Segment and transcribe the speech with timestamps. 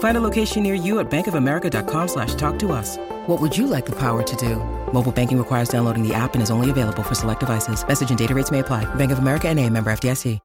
[0.00, 2.98] Find a location near you at bankofamerica.com slash talk to us.
[3.26, 4.56] What would you like the power to do?
[4.92, 7.86] Mobile banking requires downloading the app and is only available for select devices.
[7.86, 8.84] Message and data rates may apply.
[8.96, 10.40] Bank of America and a member FDIC.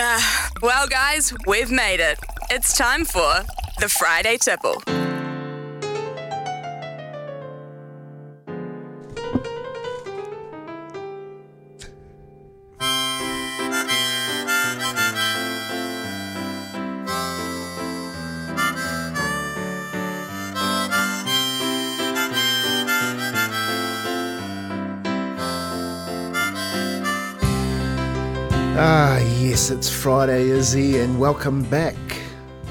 [0.00, 2.18] Ah, well, guys, we've made it.
[2.50, 3.42] It's time for
[3.80, 4.80] the Friday Tipple.
[28.80, 31.96] Ah, yes, it's Friday, Izzy, and welcome back.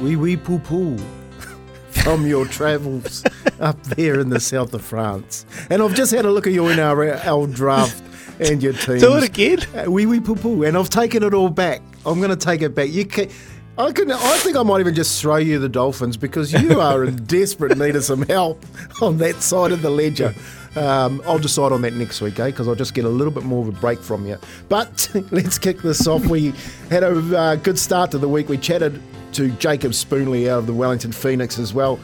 [0.00, 0.96] Wee wee poo poo
[1.90, 3.24] from your travels
[3.60, 5.44] up there in the south of France.
[5.68, 8.00] And I've just had a look at your NRL draft
[8.38, 9.00] and your team.
[9.00, 9.58] Do it again.
[9.74, 11.82] Uh, wee wee poo poo, and I've taken it all back.
[12.04, 12.90] I'm going to take it back.
[12.90, 13.28] You can.
[13.76, 14.12] I can.
[14.12, 17.76] I think I might even just throw you the Dolphins because you are in desperate
[17.76, 18.64] need of some help
[19.02, 20.32] on that side of the ledger.
[20.76, 22.46] Um, I'll decide on that next week, eh?
[22.46, 24.38] Because I'll just get a little bit more of a break from you.
[24.68, 26.26] But let's kick this off.
[26.26, 26.52] We
[26.90, 28.48] had a uh, good start to the week.
[28.48, 29.00] We chatted
[29.32, 31.98] to Jacob Spoonley out of the Wellington Phoenix as well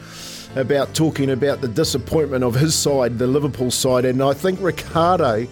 [0.55, 5.47] about talking about the disappointment of his side, the Liverpool side, and I think Ricardo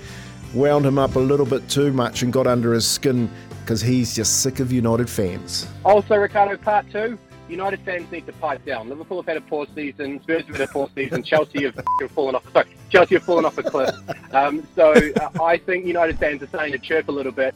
[0.54, 3.30] wound him up a little bit too much and got under his skin
[3.62, 5.68] because he's just sick of United fans.
[5.86, 7.18] Also, Ricardo, part two.
[7.50, 8.90] United fans need to pipe down.
[8.90, 10.22] Liverpool have had a poor season.
[10.24, 11.24] Spurs have had a poor season.
[11.24, 11.76] Chelsea have
[12.12, 12.52] fallen off.
[12.54, 13.94] Sorry, Chelsea have fallen off a cliff.
[14.34, 17.54] Um, so uh, I think United fans are starting to chirp a little bit.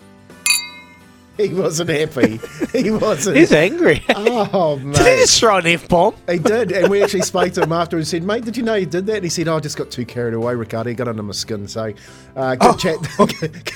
[1.38, 2.40] He wasn't happy.
[2.72, 3.36] He wasn't.
[3.36, 4.04] He's angry.
[4.16, 4.94] Oh, man.
[4.94, 5.18] Did he mate.
[5.20, 6.16] just throw an F bomb?
[6.30, 8.76] He did, and we actually spoke to him after and said, "Mate, did you know
[8.76, 10.90] you did that?" And he said, oh, "I just got too carried away, Ricardo.
[10.90, 11.94] He got under my skin." So,
[12.36, 12.98] uh, good chat,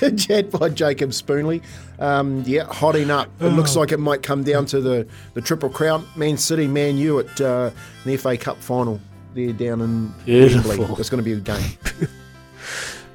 [0.00, 1.62] good chat by Jacob Spoonley.
[1.98, 3.28] Um, yeah, hotting up.
[3.40, 6.96] It looks like it might come down to the, the triple crown: Man City, Man
[6.96, 7.70] U at uh,
[8.04, 9.00] the FA Cup final.
[9.34, 10.70] There down in Beautiful.
[10.70, 10.96] Wembley.
[10.98, 11.62] It's going to be a game.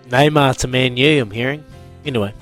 [0.09, 1.63] Neymar to Man U, I'm hearing.
[2.05, 2.33] Anyway,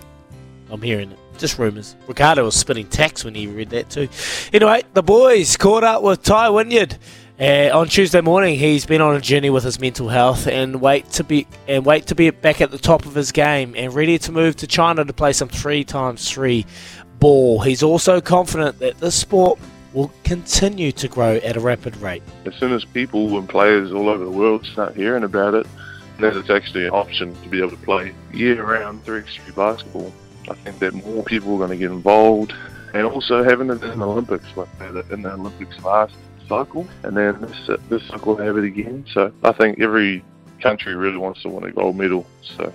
[0.70, 1.20] I'm hearing it.
[1.38, 1.96] Just rumours.
[2.08, 4.08] Ricardo was spitting tax when he read that too.
[4.52, 6.98] Anyway, the boys caught up with Tai Wynyard.
[7.40, 11.10] Uh, on Tuesday morning, he's been on a journey with his mental health and wait
[11.10, 14.20] to be and wait to be back at the top of his game and ready
[14.20, 16.66] to move to China to play some three times three
[17.20, 17.62] ball.
[17.62, 19.60] He's also confident that this sport
[19.94, 22.24] will continue to grow at a rapid rate.
[22.46, 25.68] as soon as people and players all over the world start hearing about it,
[26.20, 30.14] that it's actually an option to be able to play year-round 3x3 basketball,
[30.50, 32.54] I think that more people are going to get involved,
[32.94, 34.68] and also having it in the Olympics, like
[35.12, 36.14] in the Olympics last
[36.48, 39.06] cycle, and then this uh, this cycle have it again.
[39.14, 40.24] So I think every
[40.62, 42.26] country really wants to win a gold medal.
[42.42, 42.72] So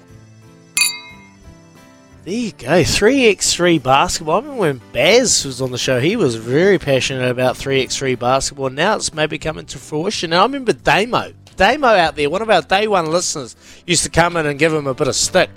[2.24, 4.36] There you go, 3x3 basketball.
[4.36, 8.70] I remember when Baz was on the show, he was very passionate about 3x3 basketball.
[8.70, 10.32] Now it's maybe coming to fruition.
[10.32, 11.32] And I remember Damo.
[11.56, 14.72] Damo out there, one of our day one listeners, used to come in and give
[14.72, 15.50] him a bit of stick.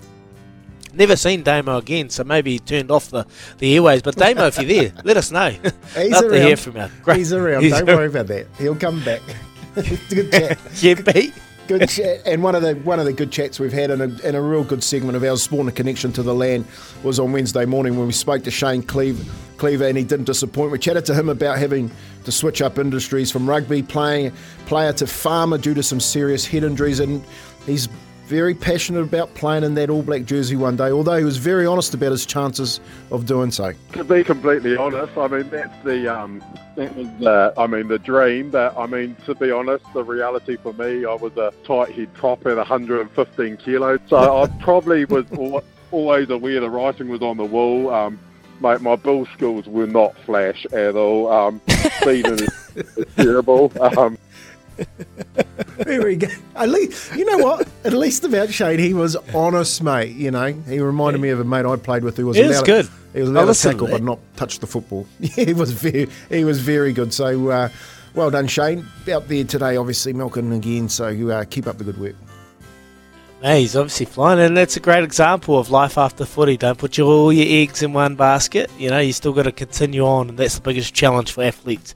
[0.94, 3.26] Never seen Damo again, so maybe he turned off the,
[3.60, 4.02] the airways.
[4.02, 5.50] But Damo, if you're there, let us know.
[5.50, 5.62] He's
[6.12, 6.42] Love to around.
[6.42, 6.88] hear from you.
[7.04, 7.18] Great.
[7.18, 7.64] He's around.
[7.64, 8.48] He's Don't worry about that.
[8.58, 9.22] He'll come back.
[9.76, 10.60] good chat.
[10.82, 11.34] Yeah, Pete.
[11.68, 14.28] good chat, and one of the one of the good chats we've had, and a,
[14.28, 16.66] and a real good segment of ours, Spawn a Connection to the Land,
[17.04, 20.72] was on Wednesday morning when we spoke to Shane Cleve, Cleaver, and he didn't disappoint.
[20.72, 21.90] We chatted to him about having
[22.26, 24.34] to switch up industries from rugby playing
[24.66, 27.24] player to farmer due to some serious head injuries, and
[27.66, 27.88] he's
[28.32, 30.90] very passionate about playing in that All Black jersey one day.
[30.90, 32.80] Although he was very honest about his chances
[33.12, 33.74] of doing so.
[33.92, 36.42] To be completely honest, I mean that's the um,
[36.78, 38.50] that was uh, I mean the dream.
[38.50, 42.14] But I mean to be honest, the reality for me, I was a tight head
[42.14, 45.26] prop at 115 kilos, so I probably was
[45.92, 47.94] always aware the writing was on the wall.
[47.94, 48.18] Um,
[48.62, 51.30] my, my bull skills were not flash at all.
[51.30, 52.50] Um, is
[53.18, 53.74] terrible.
[53.98, 54.18] Um,
[55.78, 56.28] There we go.
[56.56, 57.68] At least, you know what?
[57.84, 60.16] At least about Shane, he was honest, mate.
[60.16, 62.66] You know, he reminded me of a mate I played with who was was allowed
[62.66, 62.90] good.
[63.14, 64.04] He was allowed to listened tackle to but that.
[64.04, 65.08] not touch the football.
[65.20, 67.14] He was very, he was very good.
[67.14, 67.70] So, uh,
[68.14, 68.86] well done, Shane.
[69.12, 70.90] Out there today, obviously milking again.
[70.90, 72.16] So, uh, keep up the good work.
[73.42, 76.58] Yeah, he's obviously flying, and that's a great example of life after footy.
[76.58, 78.70] Don't put your, all your eggs in one basket.
[78.78, 81.96] You know, you still got to continue on, and that's the biggest challenge for athletes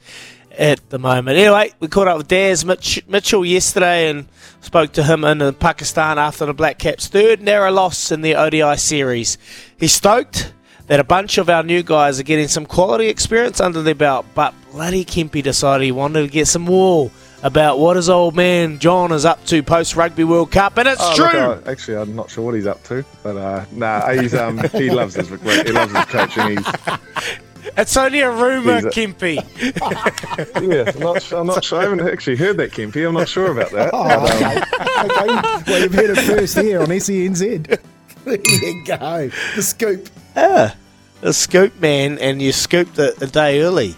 [0.57, 1.37] at the moment.
[1.37, 4.27] Anyway, we caught up with Daz Mitch- Mitchell yesterday and
[4.61, 8.75] spoke to him in Pakistan after the Black Caps' third narrow loss in the ODI
[8.77, 9.37] series.
[9.79, 10.53] He's stoked
[10.87, 14.25] that a bunch of our new guys are getting some quality experience under their belt,
[14.35, 17.11] but bloody Kempy decided he wanted to get some wool
[17.43, 21.01] about what his old man John is up to post Rugby World Cup, and it's
[21.03, 21.39] Oh, true.
[21.39, 24.59] look, I- actually, I'm not sure what he's up to, but uh, nah, he's um,
[24.73, 26.57] he loves his he loves his coaching.
[26.57, 26.65] He's
[27.77, 29.35] It's only a rumour, He's a- Kempy.
[30.73, 31.79] yeah, I'm not, I'm not sure.
[31.79, 33.05] I haven't actually heard that, Kimpy.
[33.07, 33.89] I'm not sure about that.
[33.93, 35.39] Oh, but, um, okay.
[35.39, 35.71] okay.
[35.71, 37.79] Well, you've heard it first here on SENZ.
[38.23, 39.29] there you go.
[39.55, 40.09] The scoop.
[40.37, 40.75] Ah,
[41.21, 43.93] the scoop man, and you scooped it a day early,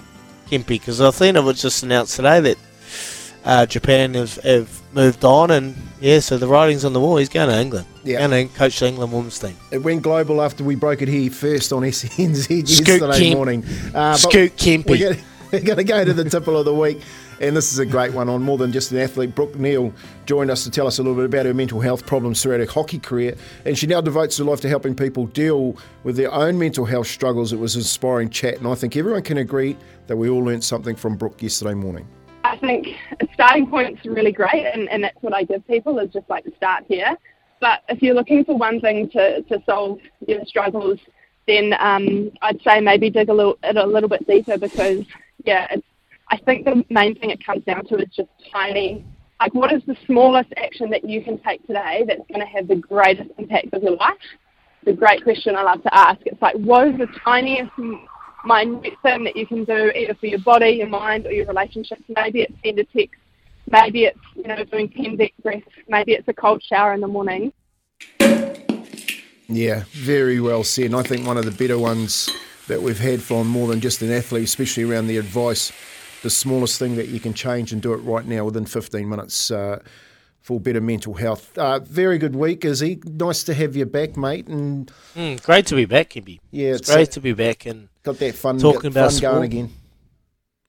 [0.49, 2.57] Kimpy, because I think it was just announced today that
[3.47, 7.15] uh, Japan have, have moved on, and yeah, so the writing's on the wall.
[7.15, 7.87] He's going to England.
[8.03, 8.27] Yeah.
[8.27, 9.55] going to coach the England women's team.
[9.71, 13.35] It went global after we broke it here first on SENZ Scoot yesterday Kemp.
[13.37, 13.65] morning.
[13.95, 15.23] Uh, Scoot Kempy.
[15.51, 17.01] We're going to go to the tipple of the week.
[17.39, 19.33] And this is a great one on more than just an athlete.
[19.33, 19.93] Brooke Neal
[20.25, 22.65] joined us to tell us a little bit about her mental health problems throughout her
[22.65, 23.35] hockey career.
[23.63, 27.07] And she now devotes her life to helping people deal with their own mental health
[27.07, 27.53] struggles.
[27.53, 28.57] It was an inspiring chat.
[28.57, 29.77] And I think everyone can agree
[30.07, 32.07] that we all learned something from Brooke yesterday morning.
[32.57, 32.87] I think
[33.19, 36.45] a starting point's really great, and, and that's what I give people is just like
[36.55, 37.15] start here.
[37.61, 40.99] But if you're looking for one thing to, to solve your struggles,
[41.47, 45.05] then um, I'd say maybe dig a little a little bit deeper because
[45.45, 45.85] yeah, it's,
[46.29, 49.05] I think the main thing it comes down to is just tiny.
[49.39, 52.67] Like, what is the smallest action that you can take today that's going to have
[52.67, 54.15] the greatest impact of your life?
[54.81, 56.19] It's a great question I love to ask.
[56.25, 57.71] It's like, what is the tiniest
[58.47, 62.03] minute thing that you can do either for your body, your mind, or your relationships?
[62.15, 63.19] Maybe it's send a text.
[63.69, 65.67] Maybe it's you know doing ten deep breaths.
[65.87, 67.53] Maybe it's a cold shower in the morning.
[69.49, 70.85] Yeah, very well said.
[70.85, 72.29] And I think one of the better ones
[72.67, 75.71] that we've had from more than just an athlete, especially around the advice,
[76.21, 79.51] the smallest thing that you can change and do it right now within 15 minutes
[79.51, 79.79] uh,
[80.47, 81.57] for better mental health.
[81.57, 83.01] Uh, very good week, Izzy.
[83.03, 84.47] Nice to have you back, mate.
[84.47, 86.39] And Mm, great to be back, Kempy.
[86.51, 89.43] yeah, It's great to be back, and got that fun, Talking got about fun going
[89.43, 89.69] again.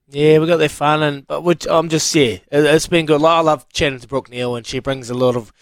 [0.09, 3.21] Yeah, we got that fun, and but which I'm just yeah, it, it's been good.
[3.21, 5.53] Like, I love chatting to Brooke Neal, and she brings a lot of,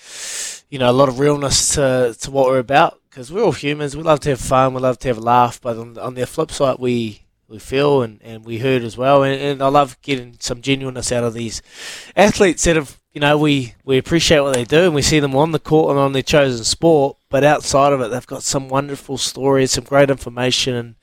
[0.70, 3.96] you know, a lot of realness to to what we're about because we're all humans.
[3.96, 6.26] We love to have fun, we love to have a laugh, but on, on the
[6.26, 9.22] flip side, we we feel and, and we hurt as well.
[9.24, 11.62] And, and I love getting some genuineness out of these
[12.16, 15.36] athletes that have, you know, we we appreciate what they do, and we see them
[15.36, 18.70] on the court and on their chosen sport, but outside of it, they've got some
[18.70, 20.96] wonderful stories, some great information, and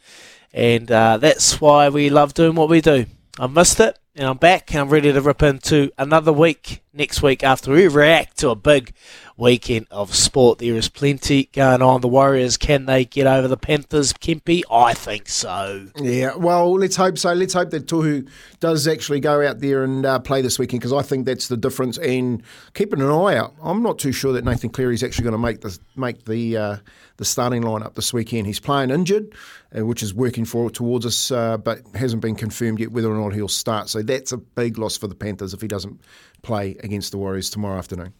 [0.53, 3.07] and uh, that's why we love doing what we do.
[3.41, 7.21] I missed it, and I'm back, and I'm ready to rip into another week next
[7.23, 8.95] week after we react to a big
[9.37, 10.61] weekend of sport.
[10.61, 12.01] There is plenty going on.
[12.01, 14.63] The Warriors, can they get over the Panthers, Kempy?
[14.71, 15.89] I think so.
[15.97, 17.33] Yeah, well, let's hope so.
[17.33, 18.29] Let's hope that Tohu
[18.61, 21.57] does actually go out there and uh, play this weekend because I think that's the
[21.57, 21.99] difference.
[21.99, 22.43] And
[22.75, 25.39] keeping an eye out, I'm not too sure that Nathan Cleary is actually going to
[25.39, 26.77] make the make the uh,
[27.17, 28.47] the starting lineup this weekend.
[28.47, 29.35] He's playing injured,
[29.77, 33.17] uh, which is working for towards us, uh, but hasn't been confirmed yet whether or
[33.17, 33.89] not he'll start.
[33.89, 36.01] So that's a big loss for the Panthers if he doesn't
[36.43, 38.15] play against the Warriors tomorrow afternoon.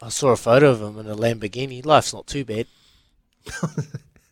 [0.00, 1.84] I saw a photo of him in a Lamborghini.
[1.84, 2.66] Life's not too bad.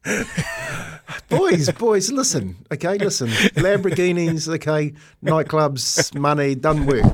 [1.28, 3.28] boys, boys, listen, okay, listen.
[3.28, 4.92] Lamborghinis, okay,
[5.24, 7.12] nightclubs, money, done work.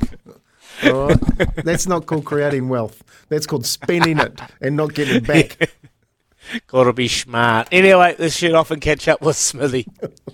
[0.85, 1.19] All right?
[1.63, 3.03] That's not called creating wealth.
[3.29, 5.71] That's called spending it and not getting it back.
[6.67, 7.69] Gotta be smart.
[7.71, 9.87] Anyway, let's shoot off and catch up with Smithy.